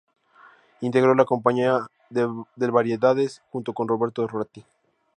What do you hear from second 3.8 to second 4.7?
Roberto Ratti.